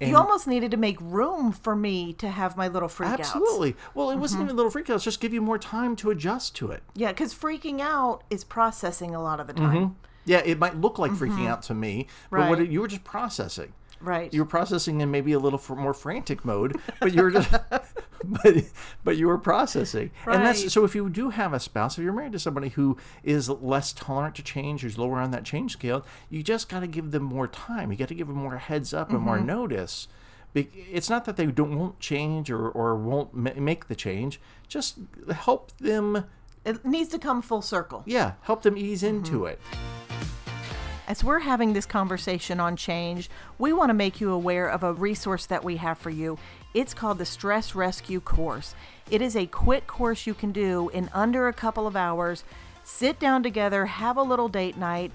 And 0.00 0.10
You 0.10 0.16
almost 0.16 0.46
needed 0.46 0.70
to 0.70 0.76
make 0.76 0.96
room 1.00 1.52
for 1.52 1.74
me 1.74 2.12
to 2.14 2.28
have 2.28 2.56
my 2.56 2.68
little 2.68 2.88
freakouts. 2.88 3.20
absolutely. 3.20 3.76
Well, 3.94 4.10
it 4.10 4.16
wasn't 4.16 4.40
mm-hmm. 4.40 4.46
even 4.46 4.56
little 4.56 4.70
freak 4.70 4.86
freakouts. 4.86 5.02
Just 5.02 5.20
give 5.20 5.32
you 5.32 5.40
more 5.40 5.58
time 5.58 5.96
to 5.96 6.10
adjust 6.10 6.54
to 6.56 6.70
it. 6.70 6.82
Yeah, 6.94 7.08
because 7.08 7.34
freaking 7.34 7.80
out 7.80 8.22
is 8.30 8.44
processing 8.44 9.14
a 9.14 9.22
lot 9.22 9.40
of 9.40 9.46
the 9.46 9.54
time. 9.54 9.76
Mm-hmm. 9.76 9.92
Yeah, 10.24 10.42
it 10.44 10.58
might 10.58 10.76
look 10.76 10.98
like 10.98 11.12
freaking 11.12 11.30
mm-hmm. 11.30 11.46
out 11.46 11.62
to 11.64 11.74
me, 11.74 12.06
but 12.30 12.48
what 12.48 12.60
it, 12.60 12.68
you 12.68 12.80
were 12.80 12.88
just 12.88 13.04
processing. 13.04 13.72
Right. 14.00 14.32
You 14.32 14.42
were 14.42 14.46
processing 14.46 15.00
in 15.00 15.10
maybe 15.10 15.32
a 15.32 15.38
little 15.38 15.60
more 15.76 15.94
frantic 15.94 16.44
mode, 16.44 16.76
but 17.00 17.12
you 17.12 17.22
were 17.22 17.30
just, 17.30 17.50
but 18.24 18.64
but 19.04 19.16
you 19.16 19.26
were 19.28 19.38
processing, 19.38 20.10
and 20.26 20.44
that's 20.44 20.72
so. 20.72 20.84
If 20.84 20.94
you 20.94 21.08
do 21.08 21.30
have 21.30 21.52
a 21.52 21.60
spouse, 21.60 21.96
if 21.98 22.04
you're 22.04 22.12
married 22.12 22.32
to 22.32 22.38
somebody 22.38 22.70
who 22.70 22.96
is 23.22 23.48
less 23.48 23.92
tolerant 23.92 24.34
to 24.36 24.42
change, 24.42 24.82
who's 24.82 24.98
lower 24.98 25.18
on 25.18 25.30
that 25.30 25.44
change 25.44 25.72
scale, 25.72 26.04
you 26.30 26.42
just 26.42 26.68
got 26.68 26.80
to 26.80 26.86
give 26.86 27.10
them 27.12 27.22
more 27.22 27.46
time. 27.48 27.90
You 27.92 27.96
got 27.98 28.08
to 28.08 28.14
give 28.14 28.26
them 28.28 28.36
more 28.36 28.56
heads 28.58 28.92
up 28.92 29.10
and 29.10 29.18
Mm-hmm. 29.18 29.26
more 29.26 29.40
notice. 29.40 30.08
It's 30.54 31.08
not 31.08 31.24
that 31.26 31.36
they 31.36 31.46
don't 31.46 31.76
won't 31.78 32.00
change 32.00 32.50
or 32.50 32.68
or 32.68 32.96
won't 32.96 33.34
make 33.34 33.86
the 33.88 33.94
change. 33.94 34.40
Just 34.66 34.98
help 35.32 35.76
them. 35.78 36.24
it 36.64 36.84
needs 36.84 37.10
to 37.10 37.18
come 37.18 37.40
full 37.42 37.62
circle. 37.62 38.02
Yeah, 38.06 38.32
help 38.42 38.62
them 38.62 38.76
ease 38.76 39.02
Mm-hmm. 39.02 39.16
into 39.18 39.44
it. 39.46 39.60
As 41.06 41.24
we're 41.24 41.38
having 41.38 41.72
this 41.72 41.86
conversation 41.86 42.60
on 42.60 42.76
change, 42.76 43.30
we 43.58 43.72
want 43.72 43.88
to 43.88 43.94
make 43.94 44.20
you 44.20 44.30
aware 44.30 44.68
of 44.68 44.82
a 44.82 44.92
resource 44.92 45.46
that 45.46 45.64
we 45.64 45.76
have 45.78 45.96
for 45.96 46.10
you. 46.10 46.38
It's 46.78 46.94
called 46.94 47.18
the 47.18 47.24
Stress 47.24 47.74
Rescue 47.74 48.20
Course. 48.20 48.76
It 49.10 49.20
is 49.20 49.34
a 49.34 49.46
quick 49.46 49.88
course 49.88 50.28
you 50.28 50.32
can 50.34 50.52
do 50.52 50.90
in 50.90 51.10
under 51.12 51.48
a 51.48 51.52
couple 51.52 51.88
of 51.88 51.96
hours. 51.96 52.44
Sit 52.84 53.18
down 53.18 53.42
together, 53.42 53.86
have 53.86 54.16
a 54.16 54.22
little 54.22 54.48
date 54.48 54.76
night, 54.76 55.10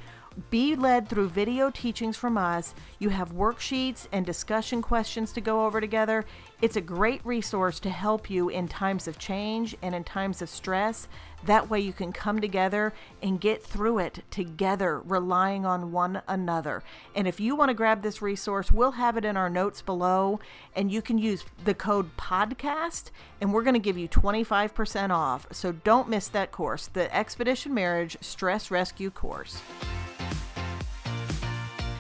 be 0.50 0.76
led 0.76 1.08
through 1.08 1.30
video 1.30 1.70
teachings 1.70 2.18
from 2.18 2.38
us. 2.38 2.76
You 3.00 3.08
have 3.12 3.32
worksheets 3.32 4.08
and 4.12 4.26
discussion 4.26 4.82
questions 4.82 5.32
to 5.32 5.40
go 5.40 5.66
over 5.66 5.80
together. 5.80 6.26
It's 6.62 6.76
a 6.76 6.82
great 6.82 7.26
resource 7.26 7.80
to 7.80 7.90
help 7.90 8.30
you 8.30 8.50
in 8.50 8.68
times 8.68 9.08
of 9.08 9.18
change 9.18 9.74
and 9.82 9.96
in 9.96 10.04
times 10.04 10.42
of 10.42 10.50
stress. 10.50 11.08
That 11.46 11.70
way 11.70 11.80
you 11.80 11.94
can 11.94 12.14
come 12.14 12.40
together 12.40 12.94
and 13.22 13.40
get 13.40 13.64
through 13.64 14.00
it 14.00 14.24
together, 14.32 15.00
relying 15.00 15.66
on 15.66 15.92
one 15.92 16.22
another. 16.28 16.84
And 17.16 17.28
if 17.28 17.40
you 17.40 17.56
want 17.56 17.70
to 17.70 17.74
grab 17.74 18.02
this 18.02 18.22
resource, 18.22 18.72
we'll 18.72 18.92
have 18.92 19.18
it 19.18 19.26
in 19.26 19.36
our 19.36 19.50
notes 19.50 19.82
below, 19.82 20.40
and 20.76 20.92
you 20.92 21.02
can 21.02 21.18
use 21.18 21.44
the 21.66 21.74
code 21.74 22.16
PODCAST, 22.18 23.12
and 23.42 23.54
we're 23.54 23.64
going 23.64 23.74
to 23.74 23.80
give 23.80 23.98
you 23.98 24.08
25% 24.08 25.10
off. 25.10 25.48
So 25.52 25.72
don't 25.72 26.10
miss 26.10 26.28
that 26.30 26.52
course, 26.52 26.88
the 26.88 27.14
Expedition 27.14 27.74
Marriage 27.74 28.18
Stress 28.22 28.72
Rescue 28.72 29.10
course. 29.10 29.62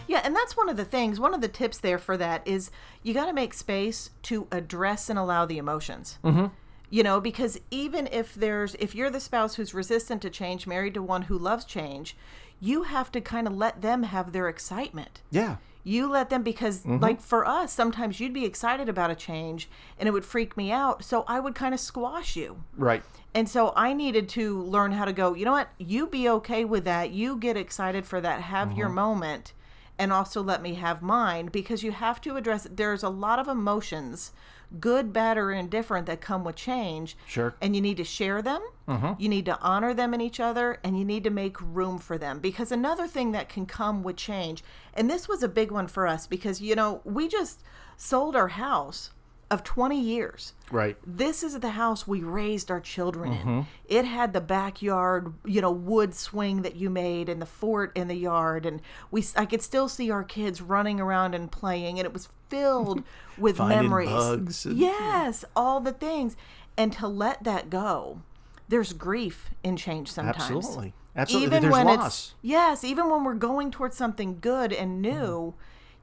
Yeah, 0.08 0.22
and 0.24 0.36
that's 0.36 0.56
one 0.56 0.70
of 0.70 0.78
the 0.78 0.86
things, 0.86 1.20
one 1.20 1.34
of 1.34 1.42
the 1.42 1.48
tips 1.48 1.80
there 1.80 1.98
for 1.98 2.18
that 2.18 2.48
is 2.48 2.70
you 3.02 3.14
got 3.14 3.26
to 3.26 3.34
make 3.34 3.54
space 3.54 4.12
to 4.24 4.48
address 4.52 5.10
and 5.10 5.18
allow 5.18 5.46
the 5.46 5.58
emotions. 5.58 6.20
Mm-hmm. 6.24 6.46
You 6.94 7.02
know, 7.02 7.20
because 7.20 7.60
even 7.72 8.08
if 8.12 8.36
there's, 8.36 8.76
if 8.76 8.94
you're 8.94 9.10
the 9.10 9.20
spouse 9.20 9.56
who's 9.56 9.74
resistant 9.74 10.22
to 10.22 10.30
change, 10.30 10.68
married 10.68 10.94
to 10.94 11.02
one 11.02 11.24
who 11.24 11.40
loves 11.40 11.66
change, 11.66 12.16
you 12.60 12.84
have 12.84 13.12
to 13.14 13.20
kind 13.20 13.48
of 13.48 13.58
let 13.58 13.82
them 13.82 14.04
have 14.04 14.32
their 14.32 14.48
excitement. 14.48 15.24
Yeah. 15.32 15.56
You 15.84 16.08
let 16.08 16.30
them, 16.30 16.44
because 16.44 16.82
mm-hmm. 16.82 17.00
like 17.00 17.20
for 17.20 17.48
us, 17.48 17.74
sometimes 17.74 18.20
you'd 18.20 18.32
be 18.32 18.46
excited 18.46 18.90
about 18.90 19.10
a 19.10 19.16
change 19.16 19.72
and 19.98 20.08
it 20.08 20.12
would 20.12 20.24
freak 20.24 20.56
me 20.56 20.72
out. 20.72 21.04
So 21.04 21.26
I 21.28 21.40
would 21.40 21.56
kind 21.56 21.74
of 21.74 21.80
squash 21.80 22.36
you. 22.36 22.62
Right. 22.78 23.04
And 23.34 23.50
so 23.50 23.74
I 23.76 23.94
needed 23.94 24.30
to 24.30 24.62
learn 24.62 24.92
how 24.92 25.06
to 25.06 25.14
go, 25.14 25.34
you 25.34 25.46
know 25.46 25.54
what? 25.54 25.70
You 25.80 26.06
be 26.06 26.30
okay 26.30 26.64
with 26.64 26.84
that. 26.84 27.10
You 27.10 27.38
get 27.38 27.58
excited 27.58 28.06
for 28.06 28.22
that. 28.22 28.42
Have 28.42 28.78
your 28.78 28.86
mm-hmm. 28.86 28.96
moment 28.98 29.54
and 29.98 30.14
also 30.14 30.44
let 30.44 30.62
me 30.62 30.76
have 30.76 31.02
mine 31.02 31.48
because 31.48 31.82
you 31.82 31.92
have 31.92 32.22
to 32.22 32.36
address 32.36 32.68
there's 32.70 33.04
a 33.04 33.10
lot 33.10 33.40
of 33.40 33.48
emotions, 33.48 34.32
good, 34.80 35.14
bad, 35.14 35.38
or 35.38 35.52
indifferent 35.52 36.06
that 36.08 36.22
come 36.22 36.44
with 36.44 36.56
change. 36.56 37.16
Sure. 37.28 37.56
And 37.62 37.76
you 37.76 37.82
need 37.82 37.98
to 37.98 38.04
share 38.04 38.42
them. 38.42 38.62
Mm-hmm. 38.88 39.22
You 39.22 39.30
need 39.30 39.46
to 39.46 39.60
honor 39.60 39.94
them 39.94 40.14
in 40.14 40.22
each 40.22 40.40
other 40.40 40.80
and 40.84 40.98
you 40.98 41.06
need 41.06 41.24
to 41.24 41.30
make 41.30 41.58
room 41.62 42.00
for 42.00 42.18
them. 42.18 42.40
Because 42.40 42.72
another 42.72 43.08
thing 43.08 43.32
that 43.32 43.50
can 43.50 43.66
come 43.66 44.04
with 44.04 44.16
change, 44.16 44.64
and 44.94 45.10
this 45.10 45.28
was 45.28 45.44
a 45.44 45.48
big 45.48 45.72
one 45.72 45.88
for 45.88 46.08
us 46.08 46.28
because, 46.28 46.62
you 46.62 46.76
know, 46.76 47.02
we 47.04 47.28
just 47.28 47.64
sold 47.98 48.36
our 48.36 48.50
house 48.50 49.12
of 49.54 49.64
20 49.64 50.00
years. 50.00 50.54
Right. 50.72 50.98
This 51.06 51.44
is 51.44 51.60
the 51.60 51.70
house 51.72 52.08
we 52.08 52.22
raised 52.22 52.72
our 52.72 52.80
children 52.80 53.34
in. 53.34 53.68
It 53.88 54.06
had 54.06 54.34
the 54.34 54.42
backyard, 54.42 55.34
you 55.46 55.62
know, 55.62 55.72
wood 55.72 56.16
swing 56.16 56.64
that 56.64 56.76
you 56.76 56.90
made 56.90 57.30
and 57.30 57.42
the 57.42 57.46
fort 57.46 57.92
in 57.96 58.08
the 58.08 58.16
yard 58.16 58.66
and 58.66 58.82
we 59.12 59.24
I 59.36 59.46
could 59.46 59.62
still 59.62 59.88
see 59.88 60.10
our 60.10 60.24
kids 60.24 60.62
running 60.62 61.00
around 61.00 61.36
and 61.36 61.52
playing 61.52 62.00
and 62.00 62.06
it 62.06 62.14
was 62.14 62.30
filled 62.50 63.04
with 63.38 63.58
Finding 63.58 63.78
memories. 63.84 64.10
bugs 64.10 64.66
and- 64.66 64.78
yes, 64.78 65.46
all 65.56 65.80
the 65.80 65.94
things. 65.94 66.36
And 66.76 66.92
to 66.94 67.08
let 67.08 67.44
that 67.44 67.70
go, 67.70 68.22
there's 68.68 68.94
grief 68.94 69.52
in 69.64 69.78
change 69.78 70.12
sometimes. 70.12 70.38
Absolutely. 70.52 70.94
Absolutely. 71.16 71.46
Even 71.48 71.62
There's 71.62 71.72
when 71.74 71.86
loss. 71.86 72.06
it's 72.08 72.36
yes, 72.42 72.84
even 72.84 73.08
when 73.12 73.24
we're 73.24 73.36
going 73.36 73.70
towards 73.70 73.96
something 73.96 74.40
good 74.42 74.74
and 74.74 75.06
Mm-hmm. 75.06 75.14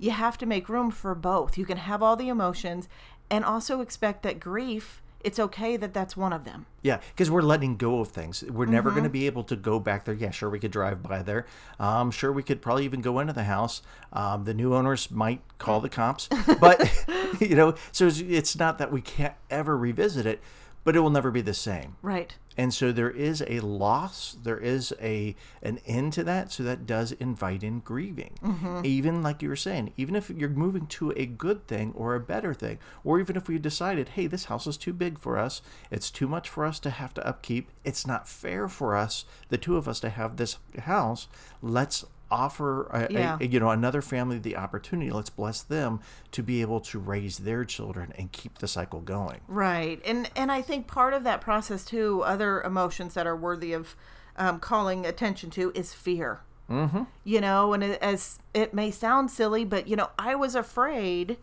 You 0.00 0.10
have 0.10 0.36
to 0.38 0.46
make 0.46 0.68
room 0.68 0.90
for 0.90 1.14
both. 1.14 1.56
You 1.56 1.64
can 1.64 1.76
have 1.76 2.02
all 2.02 2.16
the 2.16 2.28
emotions 2.28 2.88
and 3.30 3.44
also 3.44 3.80
expect 3.80 4.24
that 4.24 4.40
grief, 4.40 5.00
it's 5.22 5.38
okay 5.38 5.76
that 5.76 5.92
that's 5.92 6.16
one 6.16 6.32
of 6.32 6.44
them. 6.44 6.64
Yeah, 6.82 7.00
because 7.14 7.30
we're 7.30 7.42
letting 7.42 7.76
go 7.76 8.00
of 8.00 8.08
things. 8.08 8.42
We're 8.42 8.64
never 8.64 8.88
Mm-hmm. 8.88 8.96
going 8.98 9.04
to 9.04 9.10
be 9.10 9.26
able 9.26 9.44
to 9.44 9.54
go 9.54 9.78
back 9.78 10.06
there. 10.06 10.14
Yeah, 10.14 10.30
sure, 10.30 10.48
we 10.48 10.58
could 10.58 10.70
drive 10.72 11.02
by 11.02 11.22
there. 11.22 11.44
Um, 11.78 12.10
sure, 12.10 12.32
we 12.32 12.42
could 12.42 12.62
probably 12.62 12.86
even 12.86 13.02
go 13.02 13.18
into 13.20 13.34
the 13.34 13.44
house. 13.44 13.82
Um, 14.14 14.44
the 14.44 14.54
new 14.54 14.74
owners 14.74 15.10
might 15.10 15.42
call 15.58 15.80
the 15.80 15.90
cops, 15.90 16.28
but 16.60 16.80
you 17.40 17.54
know, 17.54 17.74
so 17.92 18.06
it's, 18.06 18.20
it's 18.20 18.58
not 18.58 18.78
that 18.78 18.90
we 18.90 19.02
can't 19.02 19.34
ever 19.50 19.76
revisit 19.76 20.24
it, 20.24 20.40
but 20.84 20.96
it 20.96 21.00
will 21.00 21.10
never 21.10 21.30
be 21.30 21.42
the 21.42 21.52
same. 21.54 21.96
Right. 22.00 22.34
And 22.60 22.74
so 22.74 22.92
there 22.92 23.08
is 23.08 23.42
a 23.46 23.60
loss, 23.60 24.36
there 24.42 24.58
is 24.58 24.92
a 25.00 25.34
an 25.62 25.78
end 25.86 26.12
to 26.12 26.24
that, 26.24 26.52
so 26.52 26.62
that 26.64 26.84
does 26.84 27.12
invite 27.12 27.62
in 27.62 27.80
grieving. 27.80 28.34
Mm-hmm. 28.44 28.82
Even 28.84 29.22
like 29.22 29.40
you 29.40 29.48
were 29.48 29.56
saying, 29.56 29.94
even 29.96 30.14
if 30.14 30.28
you're 30.28 30.50
moving 30.50 30.86
to 30.88 31.14
a 31.16 31.24
good 31.24 31.66
thing 31.66 31.94
or 31.96 32.14
a 32.14 32.20
better 32.20 32.52
thing, 32.52 32.78
or 33.02 33.18
even 33.18 33.34
if 33.34 33.48
we 33.48 33.58
decided, 33.58 34.10
hey, 34.10 34.26
this 34.26 34.44
house 34.44 34.66
is 34.66 34.76
too 34.76 34.92
big 34.92 35.18
for 35.18 35.38
us, 35.38 35.62
it's 35.90 36.10
too 36.10 36.28
much 36.28 36.50
for 36.50 36.66
us 36.66 36.78
to 36.80 36.90
have 36.90 37.14
to 37.14 37.26
upkeep, 37.26 37.70
it's 37.82 38.06
not 38.06 38.28
fair 38.28 38.68
for 38.68 38.94
us, 38.94 39.24
the 39.48 39.56
two 39.56 39.78
of 39.78 39.88
us, 39.88 39.98
to 40.00 40.10
have 40.10 40.36
this 40.36 40.58
house. 40.80 41.28
Let's 41.62 42.04
offer 42.30 42.86
a, 42.86 43.12
Yeah. 43.12 43.38
a- 43.40 43.44
you 43.46 43.58
know 43.60 43.70
another 43.70 44.00
family 44.02 44.38
the 44.38 44.56
opportunity 44.56 45.10
let's 45.10 45.30
bless 45.30 45.62
them 45.62 46.00
to 46.32 46.42
be 46.42 46.60
able 46.60 46.80
to 46.80 46.98
raise 46.98 47.38
their 47.38 47.64
children 47.64 48.12
and 48.16 48.30
keep 48.32 48.58
the 48.58 48.68
cycle 48.68 49.00
going 49.00 49.40
Right. 49.48 50.00
And 50.04 50.30
and 50.36 50.50
I 50.52 50.62
think 50.62 50.86
part 50.86 51.12
of 51.14 51.24
that 51.24 51.40
process 51.40 51.84
too, 51.84 52.22
other 52.22 52.60
emotions 52.62 53.14
that 53.14 53.26
are 53.26 53.36
worthy 53.36 53.72
of 53.72 53.96
um, 54.36 54.60
calling 54.60 55.04
attention 55.04 55.50
to 55.50 55.72
is 55.74 55.92
fear. 55.92 56.40
Mm-hmm. 56.70 57.02
You 57.24 57.40
know, 57.40 57.72
and 57.72 57.82
it, 57.82 58.00
as 58.00 58.38
it 58.54 58.72
may 58.72 58.90
sound 58.92 59.30
silly, 59.30 59.64
but 59.64 59.88
you 59.88 59.96
know, 59.96 60.10
I 60.18 60.34
was 60.36 60.54
afraid 60.54 61.36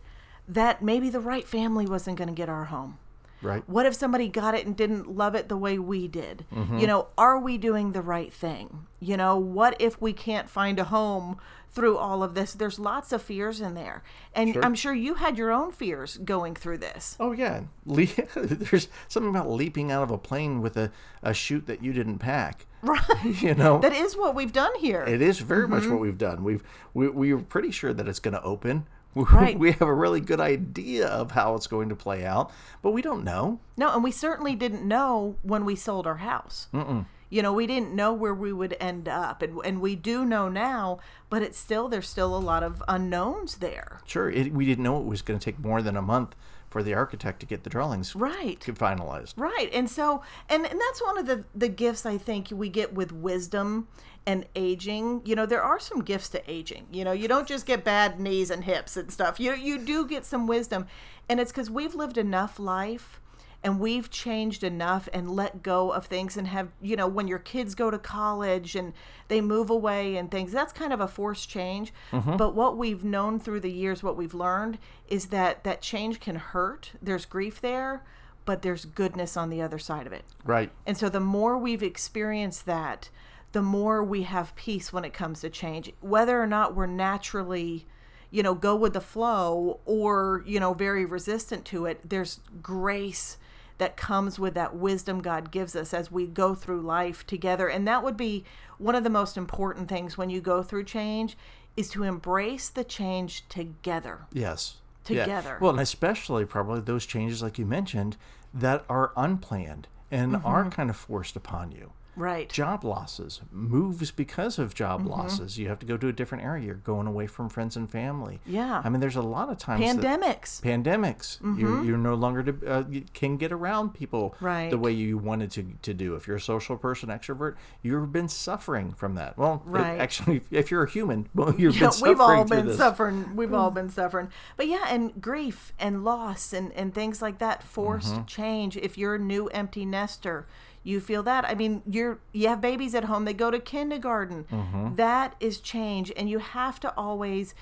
that 0.48 0.82
maybe 0.82 1.10
the 1.10 1.20
right 1.20 1.46
family 1.46 1.84
wasn't 1.86 2.16
going 2.16 2.28
to 2.28 2.34
get 2.34 2.48
our 2.48 2.64
home. 2.66 2.96
Right 3.42 3.62
What 3.68 3.86
if 3.86 3.94
somebody 3.94 4.28
got 4.28 4.54
it 4.54 4.66
and 4.66 4.76
didn't 4.76 5.16
love 5.16 5.34
it 5.34 5.48
the 5.48 5.56
way 5.56 5.78
we 5.78 6.08
did? 6.08 6.44
Mm-hmm. 6.54 6.78
You 6.78 6.86
know, 6.86 7.08
are 7.16 7.38
we 7.38 7.58
doing 7.58 7.92
the 7.92 8.02
right 8.02 8.32
thing? 8.32 8.86
You 9.00 9.16
know, 9.16 9.36
what 9.38 9.76
if 9.80 10.00
we 10.00 10.12
can't 10.12 10.48
find 10.50 10.78
a 10.78 10.84
home 10.84 11.38
through 11.70 11.96
all 11.98 12.22
of 12.22 12.34
this? 12.34 12.52
There's 12.54 12.78
lots 12.78 13.12
of 13.12 13.22
fears 13.22 13.60
in 13.60 13.74
there. 13.74 14.02
And 14.34 14.54
Sure. 14.54 14.64
I'm 14.64 14.74
sure 14.74 14.92
you 14.94 15.14
had 15.14 15.38
your 15.38 15.52
own 15.52 15.70
fears 15.70 16.16
going 16.18 16.54
through 16.56 16.78
this. 16.78 17.16
Oh 17.20 17.32
yeah, 17.32 17.62
Le- 17.86 18.06
there's 18.36 18.88
something 19.08 19.30
about 19.30 19.50
leaping 19.50 19.92
out 19.92 20.02
of 20.02 20.10
a 20.10 20.18
plane 20.18 20.60
with 20.60 20.76
a, 20.76 20.90
a 21.22 21.32
chute 21.34 21.66
that 21.66 21.82
you 21.82 21.92
didn't 21.92 22.18
pack. 22.18 22.66
Right. 22.82 23.00
You 23.42 23.54
know, 23.54 23.78
That 23.80 23.92
is 23.92 24.16
what 24.16 24.34
we've 24.34 24.52
done 24.52 24.74
here. 24.78 25.02
it 25.04 25.20
is 25.22 25.38
very 25.40 25.66
much 25.68 25.82
mm-hmm. 25.82 25.92
what 25.92 26.00
we've 26.00 26.18
done. 26.18 26.42
We've 26.44 26.62
we 26.94 27.08
we're 27.08 27.38
pretty 27.38 27.70
sure 27.70 27.92
that 27.92 28.08
it's 28.08 28.20
going 28.20 28.34
to 28.34 28.42
open. 28.42 28.86
We, 29.18 29.24
Right. 29.24 29.58
we 29.64 29.72
have 29.72 29.82
a 29.82 29.94
really 29.94 30.20
good 30.20 30.40
idea 30.40 31.08
of 31.08 31.32
how 31.32 31.54
it's 31.54 31.66
going 31.66 31.88
to 31.88 31.96
play 31.96 32.24
out, 32.24 32.52
but 32.82 32.92
we 32.92 33.02
don't 33.02 33.24
know. 33.24 33.58
no, 33.76 33.92
and 33.92 34.04
we 34.04 34.10
certainly 34.12 34.54
didn't 34.54 34.86
know 34.86 35.36
when 35.42 35.64
we 35.64 35.74
sold 35.74 36.06
our 36.06 36.18
house. 36.18 36.68
Mm-mm. 36.72 37.06
You 37.30 37.42
know, 37.42 37.52
we 37.52 37.66
didn't 37.66 37.92
know 37.94 38.12
where 38.14 38.32
we 38.32 38.52
would 38.52 38.74
end 38.80 39.06
up, 39.08 39.42
and 39.42 39.58
and 39.64 39.80
we 39.82 39.96
do 39.96 40.24
know 40.24 40.48
now, 40.48 40.98
but 41.28 41.42
it's 41.42 41.58
still 41.58 41.88
there's 41.88 42.08
still 42.08 42.34
a 42.34 42.38
lot 42.38 42.62
of 42.62 42.82
unknowns 42.88 43.56
there. 43.56 44.00
Sure, 44.06 44.30
it, 44.30 44.52
we 44.52 44.64
didn't 44.64 44.84
know 44.84 44.98
it 44.98 45.04
was 45.04 45.20
going 45.20 45.38
to 45.38 45.44
take 45.44 45.58
more 45.58 45.82
than 45.82 45.96
a 45.96 46.02
month 46.02 46.34
for 46.70 46.82
the 46.82 46.94
architect 46.94 47.40
to 47.40 47.46
get 47.46 47.64
the 47.64 47.70
drawings 47.70 48.14
Right. 48.14 48.60
To 48.60 48.72
finalized. 48.72 49.34
Right. 49.36 49.70
And 49.72 49.90
so 49.90 50.22
and, 50.48 50.66
and 50.66 50.80
that's 50.80 51.02
one 51.02 51.18
of 51.18 51.26
the 51.26 51.44
the 51.54 51.68
gifts 51.68 52.04
I 52.06 52.18
think 52.18 52.48
we 52.50 52.68
get 52.68 52.94
with 52.94 53.12
wisdom 53.12 53.88
and 54.26 54.46
aging. 54.54 55.22
You 55.24 55.34
know, 55.34 55.46
there 55.46 55.62
are 55.62 55.80
some 55.80 56.02
gifts 56.02 56.28
to 56.30 56.50
aging. 56.50 56.86
You 56.92 57.04
know, 57.04 57.12
you 57.12 57.28
don't 57.28 57.48
just 57.48 57.66
get 57.66 57.84
bad 57.84 58.20
knees 58.20 58.50
and 58.50 58.64
hips 58.64 58.96
and 58.96 59.10
stuff. 59.10 59.40
You 59.40 59.54
you 59.54 59.78
do 59.78 60.06
get 60.06 60.24
some 60.24 60.46
wisdom. 60.46 60.86
And 61.28 61.40
it's 61.40 61.52
cuz 61.52 61.70
we've 61.70 61.94
lived 61.94 62.18
enough 62.18 62.58
life 62.58 63.20
and 63.62 63.80
we've 63.80 64.08
changed 64.10 64.62
enough 64.62 65.08
and 65.12 65.30
let 65.30 65.62
go 65.62 65.90
of 65.90 66.06
things 66.06 66.36
and 66.36 66.46
have, 66.46 66.68
you 66.80 66.94
know, 66.94 67.08
when 67.08 67.26
your 67.26 67.40
kids 67.40 67.74
go 67.74 67.90
to 67.90 67.98
college 67.98 68.76
and 68.76 68.92
they 69.26 69.40
move 69.40 69.68
away 69.68 70.16
and 70.16 70.30
things, 70.30 70.52
that's 70.52 70.72
kind 70.72 70.92
of 70.92 71.00
a 71.00 71.08
forced 71.08 71.48
change. 71.48 71.92
Mm-hmm. 72.12 72.36
But 72.36 72.54
what 72.54 72.76
we've 72.76 73.04
known 73.04 73.40
through 73.40 73.60
the 73.60 73.72
years, 73.72 74.02
what 74.02 74.16
we've 74.16 74.34
learned 74.34 74.78
is 75.08 75.26
that 75.26 75.64
that 75.64 75.82
change 75.82 76.20
can 76.20 76.36
hurt. 76.36 76.92
There's 77.02 77.24
grief 77.24 77.60
there, 77.60 78.04
but 78.44 78.62
there's 78.62 78.84
goodness 78.84 79.36
on 79.36 79.50
the 79.50 79.60
other 79.60 79.78
side 79.78 80.06
of 80.06 80.12
it. 80.12 80.24
Right. 80.44 80.70
And 80.86 80.96
so 80.96 81.08
the 81.08 81.20
more 81.20 81.58
we've 81.58 81.82
experienced 81.82 82.64
that, 82.66 83.10
the 83.52 83.62
more 83.62 84.04
we 84.04 84.22
have 84.22 84.54
peace 84.54 84.92
when 84.92 85.04
it 85.04 85.12
comes 85.12 85.40
to 85.40 85.50
change. 85.50 85.92
Whether 86.00 86.40
or 86.40 86.46
not 86.46 86.76
we're 86.76 86.86
naturally, 86.86 87.86
you 88.30 88.42
know, 88.42 88.54
go 88.54 88.76
with 88.76 88.92
the 88.92 89.00
flow 89.00 89.80
or, 89.84 90.44
you 90.46 90.60
know, 90.60 90.74
very 90.74 91.04
resistant 91.04 91.64
to 91.66 91.86
it, 91.86 92.08
there's 92.08 92.40
grace 92.62 93.36
that 93.78 93.96
comes 93.96 94.38
with 94.38 94.54
that 94.54 94.74
wisdom 94.76 95.20
God 95.22 95.50
gives 95.50 95.74
us 95.74 95.94
as 95.94 96.10
we 96.10 96.26
go 96.26 96.54
through 96.54 96.80
life 96.80 97.26
together. 97.26 97.68
And 97.68 97.86
that 97.88 98.02
would 98.02 98.16
be 98.16 98.44
one 98.78 98.94
of 98.94 99.04
the 99.04 99.10
most 99.10 99.36
important 99.36 99.88
things 99.88 100.18
when 100.18 100.30
you 100.30 100.40
go 100.40 100.62
through 100.62 100.84
change 100.84 101.36
is 101.76 101.88
to 101.90 102.02
embrace 102.02 102.68
the 102.68 102.84
change 102.84 103.48
together. 103.48 104.26
Yes. 104.32 104.76
Yeah. 105.08 105.24
Together. 105.24 105.58
Well, 105.60 105.70
and 105.70 105.80
especially 105.80 106.44
probably 106.44 106.80
those 106.80 107.06
changes, 107.06 107.42
like 107.42 107.58
you 107.58 107.64
mentioned, 107.64 108.16
that 108.52 108.84
are 108.88 109.12
unplanned 109.16 109.86
and 110.10 110.32
Mm-hmm. 110.32 110.46
are 110.46 110.70
kind 110.70 110.90
of 110.90 110.96
forced 110.96 111.36
upon 111.36 111.70
you. 111.72 111.92
Right. 112.18 112.48
Job 112.50 112.84
losses, 112.84 113.40
moves 113.52 114.10
because 114.10 114.58
of 114.58 114.74
job 114.74 115.00
Mm-hmm. 115.00 115.10
losses. 115.10 115.58
You 115.58 115.68
have 115.68 115.78
to 115.78 115.86
go 115.86 115.96
to 115.96 116.08
a 116.08 116.12
different 116.12 116.44
area. 116.44 116.66
You're 116.66 116.74
going 116.74 117.06
away 117.06 117.26
from 117.26 117.48
friends 117.48 117.76
and 117.76 117.90
family. 117.90 118.40
Yeah. 118.44 118.82
I 118.84 118.88
mean, 118.88 119.00
there's 119.00 119.16
a 119.16 119.22
lot 119.22 119.48
of 119.50 119.58
times. 119.58 119.80
that- 119.96 120.20
Pandemics. 120.20 120.60
pandemics. 120.60 121.38
You're, 121.58 121.84
you're 121.84 121.96
no 121.98 122.14
longer 122.14 122.42
to, 122.42 122.66
uh, 122.70 122.84
you 122.90 123.04
can 123.14 123.36
get 123.36 123.52
around 123.52 123.94
people 123.94 124.34
Right. 124.40 124.70
the 124.70 124.78
way 124.78 124.92
you 124.92 125.16
wanted 125.18 125.50
to, 125.52 125.64
to 125.82 125.94
do. 125.94 126.14
If 126.16 126.26
you're 126.26 126.36
a 126.36 126.40
social 126.40 126.76
person, 126.76 127.08
extrovert, 127.08 127.54
you've 127.82 128.12
been 128.12 128.28
suffering 128.28 128.92
from 128.92 129.14
that. 129.14 129.38
Well, 129.38 129.62
it- 129.66 129.70
Right. 129.70 129.98
actually, 130.00 130.40
if 130.50 130.70
you're 130.70 130.82
a 130.84 130.90
human, 130.90 131.28
well, 131.34 131.54
you've 131.56 131.74
Yeah, 131.76 131.82
been 131.88 131.92
suffering 131.92 132.10
we've 132.12 132.20
all 132.20 132.44
been 132.44 132.66
this. 132.66 132.76
suffering. 132.76 133.36
We've 133.36 133.54
all 133.54 133.70
been 133.70 133.90
suffering. 133.90 134.28
But 134.56 134.66
yeah, 134.68 134.86
and 134.88 135.20
grief 135.20 135.72
and 135.78 136.04
loss 136.04 136.52
and, 136.52 136.72
and 136.72 136.92
things 136.94 137.22
like 137.22 137.38
that, 137.38 137.62
forced 137.62 138.12
Mm-hmm. 138.14 138.24
change. 138.24 138.76
If 138.76 138.96
you're 138.98 139.14
a 139.16 139.18
new 139.18 139.46
empty 139.48 139.84
nester, 139.84 140.46
you 140.84 141.00
feel 141.00 141.22
that 141.22 141.44
i 141.44 141.54
mean 141.54 141.82
you're 141.90 142.18
you 142.32 142.48
have 142.48 142.60
babies 142.60 142.94
at 142.94 143.04
home 143.04 143.24
they 143.24 143.34
go 143.34 143.50
to 143.50 143.58
kindergarten 143.58 144.44
Mm-hmm. 144.50 144.94
That 144.96 145.34
is 145.40 145.60
change 145.60 146.12
and 146.16 146.28
you 146.30 146.38
have 146.38 146.80
to 146.80 146.92
always 146.96 147.54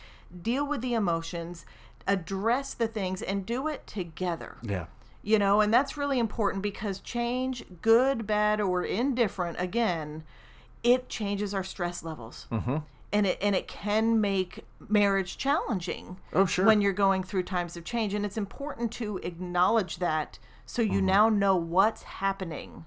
deal 0.42 0.66
with 0.66 0.80
the 0.80 0.94
emotions 0.94 1.64
address 2.06 2.74
the 2.74 2.86
things 2.88 3.22
and 3.22 3.44
do 3.44 3.66
it 3.68 3.86
together 3.86 4.56
Yeah. 4.62 4.86
you 5.22 5.38
know 5.38 5.60
and 5.60 5.72
that's 5.74 5.96
really 5.96 6.18
important 6.18 6.62
because 6.62 7.00
change 7.00 7.64
good 7.82 8.26
bad 8.26 8.60
or 8.60 8.84
indifferent 8.84 9.56
again 9.60 10.22
it 10.82 11.08
changes 11.08 11.52
our 11.52 11.64
stress 11.64 12.04
levels 12.04 12.46
mm-hmm. 12.52 12.76
and 13.12 13.26
it 13.26 13.38
and 13.42 13.56
it 13.56 13.66
can 13.66 14.20
make 14.20 14.64
marriage 14.88 15.36
challenging 15.36 16.18
Oh, 16.32 16.46
sure. 16.46 16.64
when 16.64 16.80
you're 16.80 16.92
going 16.92 17.24
through 17.24 17.42
times 17.42 17.76
of 17.76 17.84
change 17.84 18.14
and 18.14 18.24
it's 18.24 18.36
important 18.38 18.92
to 18.92 19.18
acknowledge 19.18 19.96
that 19.98 20.38
so 20.66 20.82
you 20.82 20.98
Mm-hmm. 20.98 21.06
now 21.06 21.28
know 21.28 21.56
what's 21.56 22.02
happening 22.02 22.84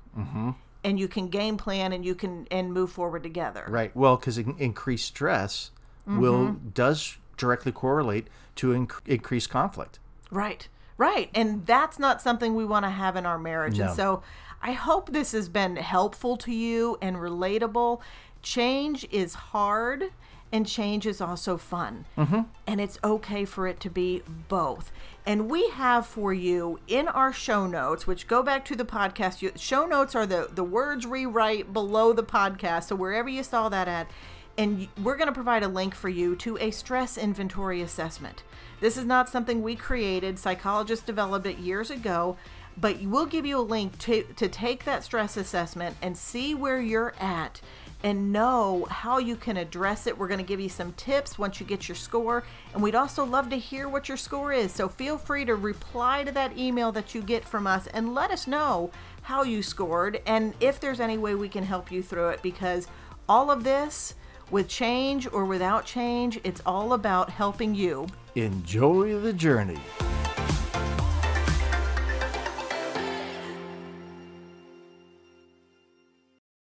and 0.84 1.00
you 1.00 1.08
can 1.08 1.30
game 1.30 1.58
plan 1.58 1.92
and 1.94 2.06
you 2.06 2.14
can 2.16 2.48
and 2.52 2.72
move 2.74 2.92
forward 2.92 3.24
together 3.24 3.66
Right. 3.68 3.96
Well, 3.96 4.18
because 4.18 4.38
increased 4.38 5.08
stress 5.08 5.72
will 6.06 6.54
does 6.74 7.18
directly 7.38 7.72
correlate 7.72 8.28
to 8.56 8.68
inc- 8.74 9.00
increased 9.08 9.50
conflict. 9.50 10.00
Right, 10.32 10.68
right. 10.98 11.30
And 11.34 11.66
that's 11.66 11.98
not 12.00 12.22
something 12.22 12.54
we 12.56 12.66
want 12.66 12.84
to 12.86 12.90
have 12.90 13.16
in 13.16 13.26
our 13.26 13.38
marriage. 13.40 13.78
No. 13.80 13.86
And 13.88 13.96
so 13.96 14.24
I 14.62 14.74
hope 14.74 15.12
this 15.12 15.32
has 15.32 15.48
been 15.48 15.76
helpful 15.78 16.36
to 16.38 16.52
you 16.52 16.98
and 17.02 17.16
relatable. 17.18 18.02
Change 18.42 19.08
is 19.12 19.34
hard 19.36 20.06
and 20.52 20.68
change 20.68 21.06
is 21.06 21.22
also 21.22 21.58
fun. 21.58 22.06
Mm-hmm. 22.18 22.42
And 22.66 22.82
it's 22.82 23.00
okay 23.04 23.46
for 23.46 23.68
it 23.68 23.80
to 23.82 23.90
be 23.90 24.24
both. 24.48 24.92
And 25.26 25.50
we 25.50 25.70
have 25.70 26.06
for 26.06 26.34
you 26.34 26.80
in 26.88 27.08
our 27.08 27.32
show 27.32 27.68
notes, 27.68 28.08
which 28.08 28.28
go 28.28 28.42
back 28.42 28.66
to 28.66 28.76
the 28.76 28.86
podcast. 28.86 29.42
You, 29.42 29.52
show 29.56 29.86
notes 29.86 30.16
are 30.16 30.26
the, 30.26 30.50
the 30.52 30.64
words 30.64 31.06
rewrite 31.06 31.72
below 31.72 32.14
the 32.14 32.24
podcast. 32.24 32.86
So 32.86 32.96
wherever 32.96 33.30
you 33.30 33.44
saw 33.44 33.70
that 33.70 33.88
at, 33.88 34.10
and 34.58 34.88
we're 35.02 35.16
going 35.16 35.28
to 35.28 35.34
provide 35.34 35.64
a 35.64 35.70
link 35.70 35.96
for 35.96 36.10
you 36.10 36.36
to 36.38 36.58
a 36.58 36.72
stress 36.72 37.18
inventory 37.18 37.82
assessment. 37.82 38.44
This 38.82 38.98
is 38.98 39.06
not 39.06 39.30
something 39.30 39.62
we 39.62 39.76
created, 39.76 40.40
psychologists 40.40 41.06
developed 41.06 41.46
it 41.46 41.60
years 41.60 41.92
ago, 41.92 42.38
but 42.80 43.02
we'll 43.02 43.26
give 43.26 43.46
you 43.46 43.60
a 43.60 43.62
link 43.62 43.98
to, 44.00 44.24
to 44.36 44.48
take 44.48 44.86
that 44.86 45.04
stress 45.04 45.38
assessment 45.38 45.96
and 46.02 46.18
see 46.18 46.56
where 46.56 46.82
you're 46.82 47.14
at 47.20 47.62
and 48.04 48.32
know 48.32 48.88
how 48.90 49.18
you 49.18 49.36
can 49.36 49.58
address 49.58 50.08
it. 50.08 50.18
We're 50.18 50.30
going 50.30 50.40
to 50.40 50.46
give 50.46 50.60
you 50.60 50.70
some 50.70 50.94
tips 50.94 51.38
once 51.38 51.60
you 51.60 51.66
get 51.66 51.90
your 51.90 51.98
score, 51.98 52.46
and 52.74 52.82
we'd 52.82 52.96
also 52.96 53.26
love 53.26 53.50
to 53.50 53.58
hear 53.58 53.90
what 53.90 54.08
your 54.08 54.18
score 54.18 54.54
is. 54.54 54.72
So 54.72 54.88
feel 54.88 55.18
free 55.18 55.44
to 55.46 55.56
reply 55.56 56.24
to 56.24 56.32
that 56.32 56.58
email 56.58 56.92
that 56.94 57.14
you 57.14 57.22
get 57.22 57.44
from 57.44 57.68
us 57.68 57.88
and 57.88 58.14
let 58.14 58.32
us 58.32 58.48
know 58.48 58.92
how 59.22 59.44
you 59.44 59.62
scored 59.62 60.22
and 60.26 60.54
if 60.60 60.80
there's 60.80 61.00
any 61.00 61.18
way 61.18 61.36
we 61.36 61.50
can 61.50 61.64
help 61.64 61.92
you 61.92 62.02
through 62.02 62.30
it 62.30 62.42
because 62.42 62.88
all 63.28 63.52
of 63.52 63.64
this 63.64 64.16
with 64.50 64.68
change 64.68 65.28
or 65.32 65.46
without 65.46 65.86
change, 65.86 66.40
it's 66.44 66.62
all 66.66 66.94
about 66.94 67.30
helping 67.30 67.76
you 67.76 68.08
Enjoy 68.36 69.20
the 69.20 69.34
journey. 69.34 69.80